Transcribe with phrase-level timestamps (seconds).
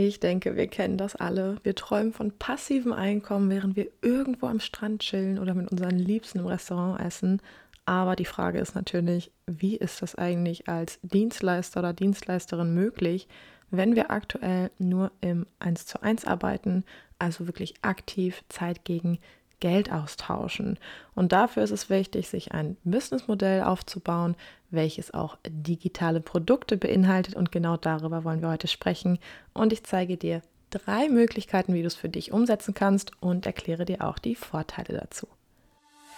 [0.00, 1.56] Ich denke, wir kennen das alle.
[1.64, 6.38] Wir träumen von passivem Einkommen, während wir irgendwo am Strand chillen oder mit unseren Liebsten
[6.38, 7.42] im Restaurant essen.
[7.84, 13.26] Aber die Frage ist natürlich, wie ist das eigentlich als Dienstleister oder Dienstleisterin möglich,
[13.72, 16.84] wenn wir aktuell nur im 1 zu 1 arbeiten,
[17.18, 19.18] also wirklich aktiv Zeit gegen
[19.60, 20.78] Geld austauschen.
[21.14, 24.36] Und dafür ist es wichtig, sich ein Businessmodell aufzubauen,
[24.70, 27.34] welches auch digitale Produkte beinhaltet.
[27.34, 29.18] Und genau darüber wollen wir heute sprechen.
[29.54, 33.84] Und ich zeige dir drei Möglichkeiten, wie du es für dich umsetzen kannst und erkläre
[33.84, 35.26] dir auch die Vorteile dazu.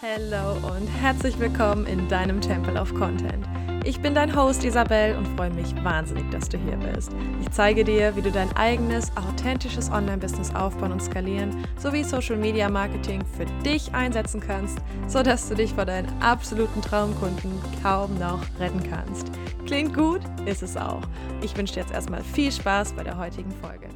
[0.03, 3.47] Hallo und herzlich willkommen in deinem Temple of Content.
[3.83, 7.13] Ich bin dein Host Isabel und freue mich wahnsinnig, dass du hier bist.
[7.41, 12.69] Ich zeige dir, wie du dein eigenes, authentisches Online-Business aufbauen und skalieren sowie Social Media
[12.69, 18.83] Marketing für dich einsetzen kannst, sodass du dich vor deinen absoluten Traumkunden kaum noch retten
[18.89, 19.31] kannst.
[19.65, 20.21] Klingt gut?
[20.45, 21.03] Ist es auch.
[21.41, 23.89] Ich wünsche dir jetzt erstmal viel Spaß bei der heutigen Folge.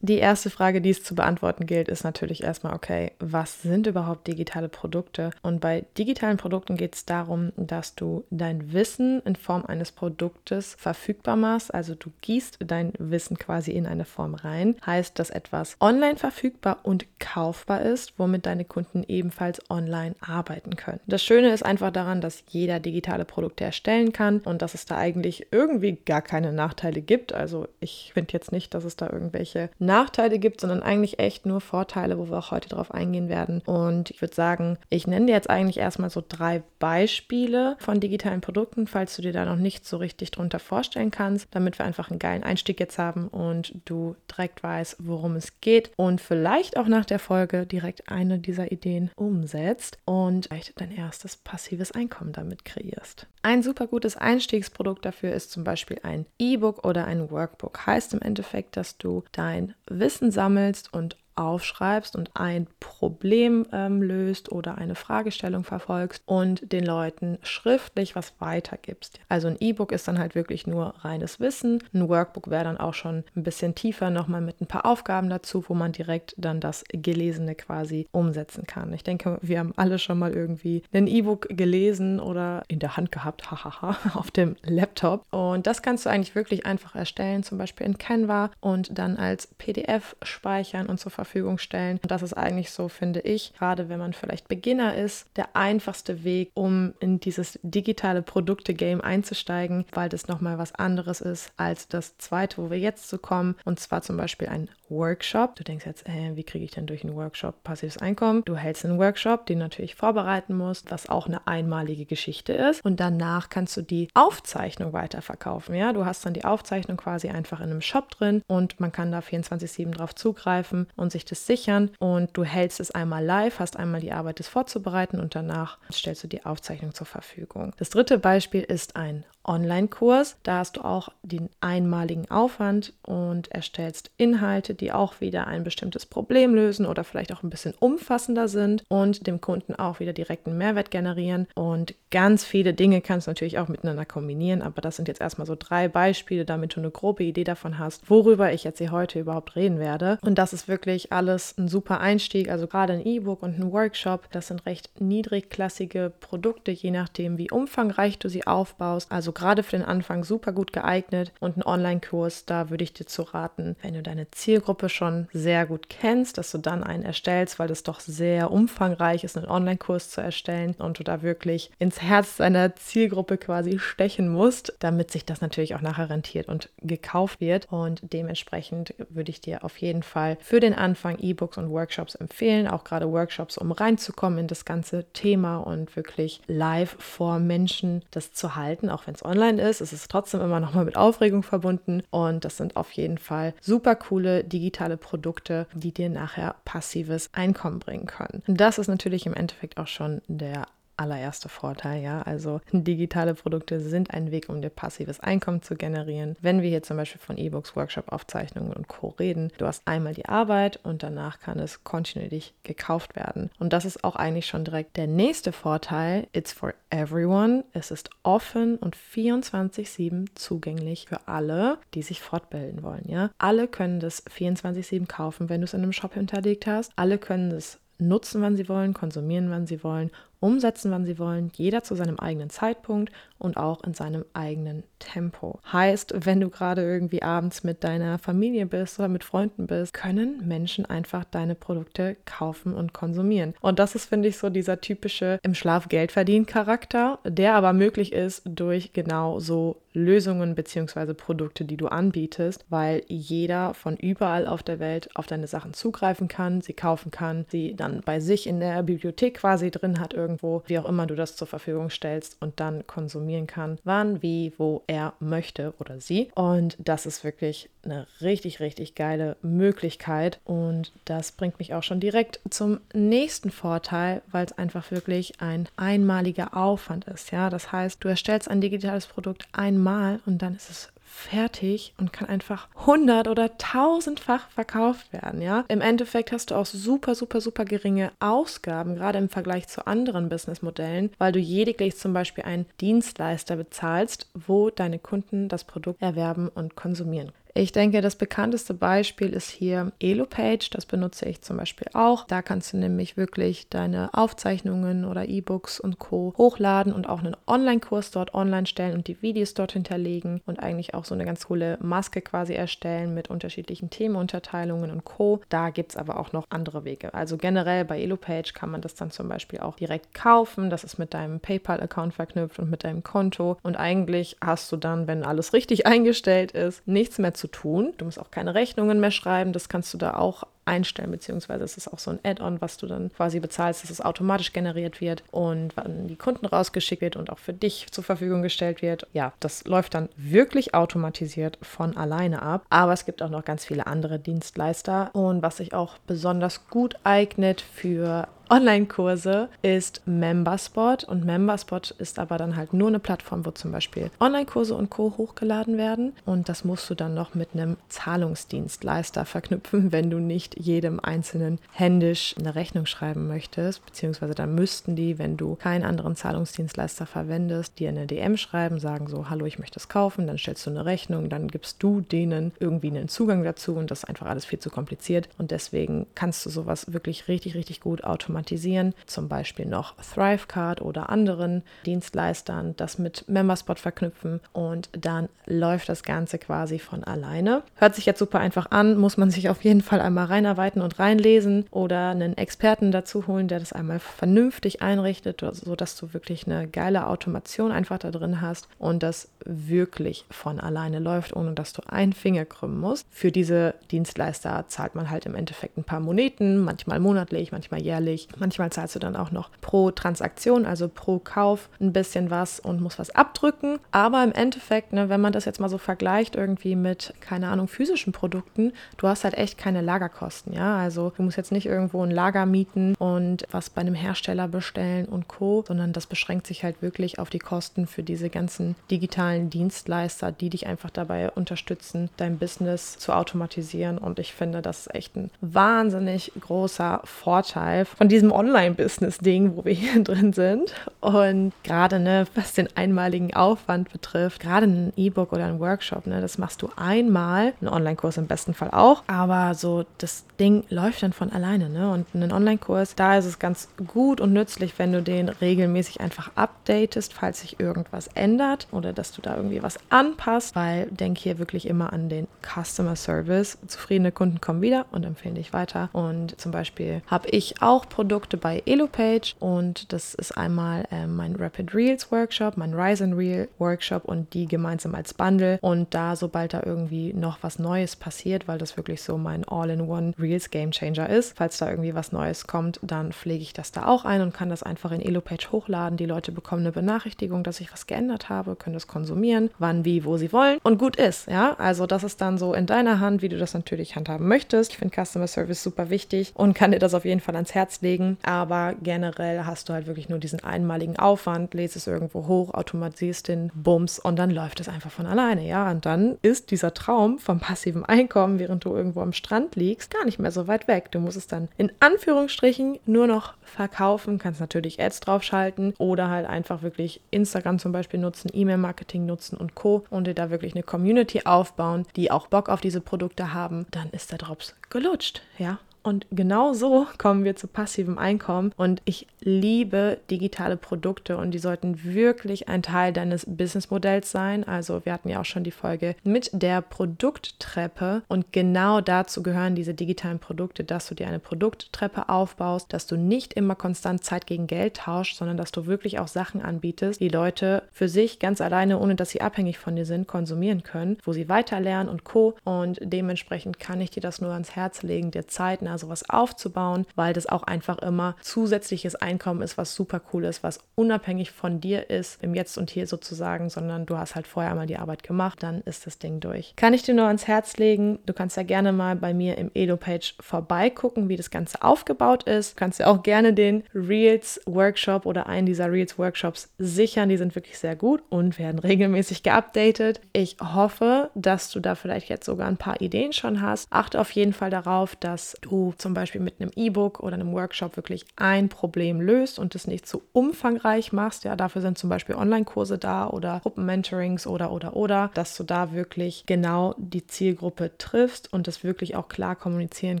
[0.00, 4.28] Die erste Frage, die es zu beantworten gilt, ist natürlich erstmal, okay, was sind überhaupt
[4.28, 5.30] digitale Produkte?
[5.42, 10.76] Und bei digitalen Produkten geht es darum, dass du dein Wissen in Form eines Produktes
[10.78, 11.74] verfügbar machst.
[11.74, 14.76] Also du gießt dein Wissen quasi in eine Form rein.
[14.86, 21.00] Heißt, dass etwas online verfügbar und kaufbar ist, womit deine Kunden ebenfalls online arbeiten können.
[21.08, 24.96] Das Schöne ist einfach daran, dass jeder digitale Produkte erstellen kann und dass es da
[24.96, 27.32] eigentlich irgendwie gar keine Nachteile gibt.
[27.32, 31.60] Also ich finde jetzt nicht, dass es da irgendwelche Nachteile gibt, sondern eigentlich echt nur
[31.60, 33.62] Vorteile, wo wir auch heute drauf eingehen werden.
[33.66, 38.40] Und ich würde sagen, ich nenne dir jetzt eigentlich erstmal so drei Beispiele von digitalen
[38.40, 42.10] Produkten, falls du dir da noch nicht so richtig drunter vorstellen kannst, damit wir einfach
[42.10, 46.86] einen geilen Einstieg jetzt haben und du direkt weißt, worum es geht und vielleicht auch
[46.86, 52.64] nach der Folge direkt eine dieser Ideen umsetzt und vielleicht dein erstes passives Einkommen damit
[52.64, 53.26] kreierst.
[53.42, 57.86] Ein super gutes Einstiegsprodukt dafür ist zum Beispiel ein E-Book oder ein Workbook.
[57.86, 64.50] Heißt im Endeffekt, dass du dein Wissen sammelst und aufschreibst und ein Problem ähm, löst
[64.50, 69.20] oder eine Fragestellung verfolgst und den Leuten schriftlich was weitergibst.
[69.28, 71.82] Also ein E-Book ist dann halt wirklich nur reines Wissen.
[71.94, 75.64] Ein Workbook wäre dann auch schon ein bisschen tiefer nochmal mit ein paar Aufgaben dazu,
[75.68, 78.92] wo man direkt dann das Gelesene quasi umsetzen kann.
[78.92, 83.12] Ich denke, wir haben alle schon mal irgendwie ein E-Book gelesen oder in der Hand
[83.12, 85.24] gehabt, hahaha, auf dem Laptop.
[85.30, 89.46] Und das kannst du eigentlich wirklich einfach erstellen, zum Beispiel in Canva und dann als
[89.58, 91.98] PDF speichern und zur Verfügung Verfügung stellen.
[92.02, 96.24] Und das ist eigentlich so, finde ich, gerade wenn man vielleicht Beginner ist, der einfachste
[96.24, 102.16] Weg, um in dieses digitale Produkte-Game einzusteigen, weil das nochmal was anderes ist als das
[102.16, 103.56] zweite, wo wir jetzt zu kommen.
[103.64, 105.56] Und zwar zum Beispiel ein Workshop.
[105.56, 108.42] Du denkst jetzt, äh, wie kriege ich denn durch einen Workshop passives Einkommen?
[108.44, 112.84] Du hältst einen Workshop, den natürlich vorbereiten musst, was auch eine einmalige Geschichte ist.
[112.84, 115.74] Und danach kannst du die Aufzeichnung weiterverkaufen.
[115.74, 119.12] Ja, du hast dann die Aufzeichnung quasi einfach in einem Shop drin und man kann
[119.12, 121.90] da 24/7 drauf zugreifen und sich das sichern.
[121.98, 126.24] Und du hältst es einmal live, hast einmal die Arbeit, es vorzubereiten und danach stellst
[126.24, 127.72] du die Aufzeichnung zur Verfügung.
[127.78, 130.36] Das dritte Beispiel ist ein Online-Kurs.
[130.42, 136.06] Da hast du auch den einmaligen Aufwand und erstellst Inhalte, die auch wieder ein bestimmtes
[136.06, 140.58] Problem lösen oder vielleicht auch ein bisschen umfassender sind und dem Kunden auch wieder direkten
[140.58, 141.46] Mehrwert generieren.
[141.54, 145.46] Und ganz viele Dinge kannst du natürlich auch miteinander kombinieren, aber das sind jetzt erstmal
[145.46, 149.18] so drei Beispiele, damit du eine grobe Idee davon hast, worüber ich jetzt hier heute
[149.18, 150.18] überhaupt reden werde.
[150.22, 152.50] Und das ist wirklich alles ein super Einstieg.
[152.50, 157.50] Also gerade ein E-Book und ein Workshop, das sind recht niedrigklassige Produkte, je nachdem, wie
[157.50, 159.10] umfangreich du sie aufbaust.
[159.10, 163.06] Also gerade für den Anfang super gut geeignet und ein Online-Kurs, da würde ich dir
[163.06, 167.58] zu raten, wenn du deine Zielgruppe schon sehr gut kennst, dass du dann einen erstellst,
[167.58, 172.02] weil das doch sehr umfangreich ist, einen Online-Kurs zu erstellen und du da wirklich ins
[172.02, 177.40] Herz deiner Zielgruppe quasi stechen musst, damit sich das natürlich auch nachher rentiert und gekauft
[177.40, 177.68] wird.
[177.70, 182.66] Und dementsprechend würde ich dir auf jeden Fall für den Anfang E-Books und Workshops empfehlen,
[182.66, 188.32] auch gerade Workshops, um reinzukommen in das ganze Thema und wirklich live vor Menschen das
[188.32, 191.42] zu halten, auch wenn es online ist, ist es trotzdem immer noch mal mit Aufregung
[191.42, 192.02] verbunden.
[192.10, 197.78] Und das sind auf jeden Fall super coole digitale Produkte, die dir nachher passives Einkommen
[197.78, 198.42] bringen können.
[198.46, 200.66] Das ist natürlich im Endeffekt auch schon der
[200.98, 202.22] allererster Vorteil, ja.
[202.22, 206.36] Also digitale Produkte sind ein Weg, um dir passives Einkommen zu generieren.
[206.40, 209.08] Wenn wir hier zum Beispiel von E-Books, Workshop-Aufzeichnungen und Co.
[209.18, 213.50] reden, du hast einmal die Arbeit und danach kann es kontinuierlich gekauft werden.
[213.58, 216.26] Und das ist auch eigentlich schon direkt der nächste Vorteil.
[216.32, 217.64] It's for everyone.
[217.72, 223.30] Es ist offen und 24-7 zugänglich für alle, die sich fortbilden wollen, ja.
[223.38, 226.92] Alle können das 24-7 kaufen, wenn du es in einem Shop hinterlegt hast.
[226.96, 230.10] Alle können es nutzen, wann sie wollen, konsumieren, wann sie wollen
[230.40, 235.60] umsetzen, wann sie wollen, jeder zu seinem eigenen Zeitpunkt und auch in seinem eigenen Tempo.
[235.72, 240.46] Heißt, wenn du gerade irgendwie abends mit deiner Familie bist oder mit Freunden bist, können
[240.46, 243.54] Menschen einfach deine Produkte kaufen und konsumieren.
[243.60, 247.72] Und das ist, finde ich, so dieser typische im Schlaf Geld verdienen Charakter, der aber
[247.72, 251.14] möglich ist durch genau so Lösungen bzw.
[251.14, 256.28] Produkte, die du anbietest, weil jeder von überall auf der Welt auf deine Sachen zugreifen
[256.28, 260.62] kann, sie kaufen kann, sie dann bei sich in der Bibliothek quasi drin hat irgendwo,
[260.66, 264.82] wie auch immer du das zur Verfügung stellst und dann konsumieren kann, wann, wie, wo
[264.86, 266.30] er möchte oder sie.
[266.34, 272.00] Und das ist wirklich eine richtig, richtig geile Möglichkeit und das bringt mich auch schon
[272.00, 277.32] direkt zum nächsten Vorteil, weil es einfach wirklich ein einmaliger Aufwand ist.
[277.32, 281.94] Ja, das heißt, du erstellst ein digitales Produkt einmal einmal und dann ist es fertig
[281.98, 285.64] und kann einfach hundert oder tausendfach verkauft werden, ja.
[285.68, 290.28] Im Endeffekt hast du auch super, super, super geringe Ausgaben, gerade im Vergleich zu anderen
[290.28, 296.48] Businessmodellen, weil du lediglich zum Beispiel einen Dienstleister bezahlst, wo deine Kunden das Produkt erwerben
[296.48, 297.32] und konsumieren.
[297.58, 300.70] Ich denke, das bekannteste Beispiel ist hier EloPage.
[300.70, 302.24] Das benutze ich zum Beispiel auch.
[302.24, 306.32] Da kannst du nämlich wirklich deine Aufzeichnungen oder E-Books und Co.
[306.38, 310.94] hochladen und auch einen Online-Kurs dort online stellen und die Videos dort hinterlegen und eigentlich
[310.94, 315.40] auch so eine ganz coole Maske quasi erstellen mit unterschiedlichen Themenunterteilungen und Co.
[315.48, 317.12] Da gibt es aber auch noch andere Wege.
[317.12, 320.70] Also generell bei EloPage kann man das dann zum Beispiel auch direkt kaufen.
[320.70, 323.58] Das ist mit deinem PayPal-Account verknüpft und mit deinem Konto.
[323.64, 327.94] Und eigentlich hast du dann, wenn alles richtig eingestellt ist, nichts mehr zu tun.
[327.98, 329.52] Du musst auch keine Rechnungen mehr schreiben.
[329.52, 332.86] Das kannst du da auch einstellen, beziehungsweise es ist auch so ein Add-on, was du
[332.86, 337.30] dann quasi bezahlst, dass es automatisch generiert wird und wann die Kunden rausgeschickt wird und
[337.30, 339.06] auch für dich zur Verfügung gestellt wird.
[339.12, 342.66] Ja, das läuft dann wirklich automatisiert von alleine ab.
[342.68, 346.96] Aber es gibt auch noch ganz viele andere Dienstleister und was sich auch besonders gut
[347.02, 353.50] eignet für Online-Kurse ist Memberspot und Memberspot ist aber dann halt nur eine Plattform, wo
[353.50, 355.12] zum Beispiel Online-Kurse und Co.
[355.18, 356.14] hochgeladen werden.
[356.24, 361.58] Und das musst du dann noch mit einem Zahlungsdienstleister verknüpfen, wenn du nicht jedem Einzelnen
[361.72, 367.78] händisch eine Rechnung schreiben möchtest, beziehungsweise dann müssten die, wenn du keinen anderen Zahlungsdienstleister verwendest,
[367.78, 370.86] dir eine DM schreiben, sagen so, hallo, ich möchte es kaufen, dann stellst du eine
[370.86, 374.58] Rechnung, dann gibst du denen irgendwie einen Zugang dazu und das ist einfach alles viel
[374.58, 375.28] zu kompliziert.
[375.36, 380.80] Und deswegen kannst du sowas wirklich richtig, richtig gut automatisieren automatisieren, zum Beispiel noch Thrivecard
[380.80, 387.62] oder anderen Dienstleistern, das mit Memberspot verknüpfen und dann läuft das Ganze quasi von alleine.
[387.76, 390.98] Hört sich jetzt super einfach an, muss man sich auf jeden Fall einmal reinarbeiten und
[390.98, 396.68] reinlesen oder einen Experten dazu holen, der das einmal vernünftig einrichtet, sodass du wirklich eine
[396.68, 401.82] geile Automation einfach da drin hast und das wirklich von alleine läuft, ohne dass du
[401.88, 403.06] einen Finger krümmen musst.
[403.10, 408.27] Für diese Dienstleister zahlt man halt im Endeffekt ein paar Moneten, manchmal monatlich, manchmal jährlich
[408.36, 412.80] Manchmal zahlst du dann auch noch pro Transaktion, also pro Kauf ein bisschen was und
[412.80, 413.78] musst was abdrücken.
[413.90, 417.68] Aber im Endeffekt, ne, wenn man das jetzt mal so vergleicht irgendwie mit, keine Ahnung,
[417.68, 420.76] physischen Produkten, du hast halt echt keine Lagerkosten, ja.
[420.76, 425.06] Also du musst jetzt nicht irgendwo ein Lager mieten und was bei einem Hersteller bestellen
[425.06, 429.50] und Co., sondern das beschränkt sich halt wirklich auf die Kosten für diese ganzen digitalen
[429.50, 433.98] Dienstleister, die dich einfach dabei unterstützen, dein Business zu automatisieren.
[433.98, 439.64] Und ich finde, das ist echt ein wahnsinnig großer Vorteil von diesem diesem Online-Business-Ding, wo
[439.64, 440.74] wir hier drin sind.
[441.00, 446.20] Und gerade, ne, was den einmaligen Aufwand betrifft, gerade ein E-Book oder ein Workshop, ne,
[446.20, 451.02] das machst du einmal, ein Online-Kurs im besten Fall auch, aber so das Ding läuft
[451.02, 451.90] dann von alleine, ne?
[451.90, 456.30] Und einen Online-Kurs, da ist es ganz gut und nützlich, wenn du den regelmäßig einfach
[456.34, 461.38] updatest, falls sich irgendwas ändert oder dass du da irgendwie was anpasst, weil denk hier
[461.38, 463.58] wirklich immer an den Customer Service.
[463.66, 465.90] Zufriedene Kunden kommen wieder und empfehlen dich weiter.
[465.92, 471.06] Und zum Beispiel habe ich auch Produkte Produkte bei EloPage und das ist einmal äh,
[471.06, 476.16] mein Rapid Reels Workshop, mein and Reel Workshop und die gemeinsam als Bundle und da,
[476.16, 480.70] sobald da irgendwie noch was Neues passiert, weil das wirklich so mein All-in-One Reels Game
[480.70, 484.22] Changer ist, falls da irgendwie was Neues kommt, dann pflege ich das da auch ein
[484.22, 485.98] und kann das einfach in EloPage hochladen.
[485.98, 490.06] Die Leute bekommen eine Benachrichtigung, dass ich was geändert habe, können das konsumieren, wann, wie,
[490.06, 491.56] wo sie wollen und gut ist, ja.
[491.58, 494.72] Also das ist dann so in deiner Hand, wie du das natürlich handhaben möchtest.
[494.72, 497.82] Ich finde Customer Service super wichtig und kann dir das auf jeden Fall ans Herz
[497.82, 498.18] legen legen.
[498.22, 503.28] Aber generell hast du halt wirklich nur diesen einmaligen Aufwand, lädst es irgendwo hoch, automatisierst
[503.28, 505.46] den Bums und dann läuft es einfach von alleine.
[505.46, 509.92] Ja, und dann ist dieser Traum vom passiven Einkommen, während du irgendwo am Strand liegst,
[509.92, 510.90] gar nicht mehr so weit weg.
[510.90, 516.26] Du musst es dann in Anführungsstrichen nur noch verkaufen, kannst natürlich Ads draufschalten oder halt
[516.26, 519.84] einfach wirklich Instagram zum Beispiel nutzen, E-Mail-Marketing nutzen und Co.
[519.90, 523.66] und dir da wirklich eine Community aufbauen, die auch Bock auf diese Produkte haben.
[523.70, 525.58] Dann ist der Drops gelutscht, ja.
[525.82, 528.52] Und genau so kommen wir zu passivem Einkommen.
[528.56, 534.44] Und ich liebe digitale Produkte und die sollten wirklich ein Teil deines Businessmodells sein.
[534.44, 539.54] Also wir hatten ja auch schon die Folge mit der Produkttreppe und genau dazu gehören
[539.54, 544.26] diese digitalen Produkte, dass du dir eine Produkttreppe aufbaust, dass du nicht immer konstant Zeit
[544.26, 548.40] gegen Geld tauschst, sondern dass du wirklich auch Sachen anbietest, die Leute für sich ganz
[548.40, 552.34] alleine, ohne dass sie abhängig von dir sind, konsumieren können, wo sie weiterlernen und co.
[552.44, 555.26] Und dementsprechend kann ich dir das nur ans Herz legen, dir
[555.68, 560.42] zeitnah sowas aufzubauen, weil das auch einfach immer zusätzliches Einkommen ist, was super cool ist,
[560.42, 564.54] was unabhängig von dir ist, im Jetzt und Hier sozusagen, sondern du hast halt vorher
[564.54, 566.54] mal die Arbeit gemacht, dann ist das Ding durch.
[566.56, 569.50] Kann ich dir nur ans Herz legen, du kannst ja gerne mal bei mir im
[569.54, 572.52] Edo-Page vorbeigucken, wie das Ganze aufgebaut ist.
[572.52, 577.16] Du kannst ja auch gerne den Reels Workshop oder einen dieser Reels Workshops sichern, die
[577.16, 580.00] sind wirklich sehr gut und werden regelmäßig geupdatet.
[580.12, 583.66] Ich hoffe, dass du da vielleicht jetzt sogar ein paar Ideen schon hast.
[583.70, 587.76] Achte auf jeden Fall darauf, dass du zum Beispiel mit einem E-Book oder einem Workshop
[587.76, 591.24] wirklich ein Problem löst und es nicht zu umfangreich machst.
[591.24, 595.72] Ja, dafür sind zum Beispiel Online-Kurse da oder Gruppenmentorings oder oder oder, dass du da
[595.72, 600.00] wirklich genau die Zielgruppe triffst und das wirklich auch klar kommunizieren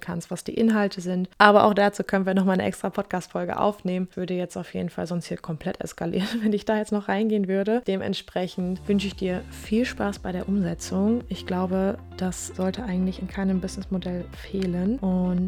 [0.00, 1.28] kannst, was die Inhalte sind.
[1.38, 4.08] Aber auch dazu können wir nochmal eine extra Podcast-Folge aufnehmen.
[4.14, 7.48] Würde jetzt auf jeden Fall sonst hier komplett eskalieren, wenn ich da jetzt noch reingehen
[7.48, 7.82] würde.
[7.86, 11.22] Dementsprechend wünsche ich dir viel Spaß bei der Umsetzung.
[11.28, 14.98] Ich glaube, das sollte eigentlich in keinem Businessmodell fehlen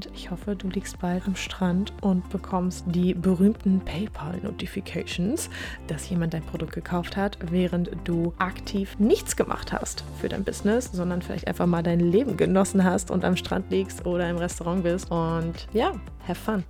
[0.00, 5.50] und ich hoffe, du liegst bald am Strand und bekommst die berühmten PayPal-Notifications,
[5.88, 10.90] dass jemand dein Produkt gekauft hat, während du aktiv nichts gemacht hast für dein Business,
[10.90, 14.84] sondern vielleicht einfach mal dein Leben genossen hast und am Strand liegst oder im Restaurant
[14.84, 15.10] bist.
[15.10, 15.92] Und ja,
[16.26, 16.64] have fun.